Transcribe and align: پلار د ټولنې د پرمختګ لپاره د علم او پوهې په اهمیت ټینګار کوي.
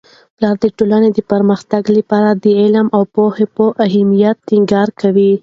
پلار 0.37 0.55
د 0.63 0.65
ټولنې 0.77 1.09
د 1.13 1.19
پرمختګ 1.31 1.83
لپاره 1.97 2.29
د 2.43 2.45
علم 2.61 2.87
او 2.95 3.01
پوهې 3.15 3.45
په 3.55 3.65
اهمیت 3.85 4.37
ټینګار 4.47 4.87
کوي. 5.01 5.31